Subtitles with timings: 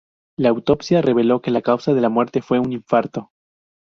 [0.35, 3.29] La autopsia reveló que la causa de la muerte fue un infarto.